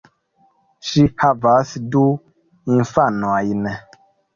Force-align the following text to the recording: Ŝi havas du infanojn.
Ŝi 0.91 1.03
havas 1.25 1.75
du 1.95 2.03
infanojn. 2.79 3.67